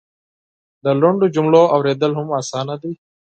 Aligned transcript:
د 0.83 0.85
لنډو 1.01 1.27
جملو 1.35 1.63
اورېدل 1.75 2.11
هم 2.19 2.27
اسانه 2.41 2.75
دی. 2.81 2.91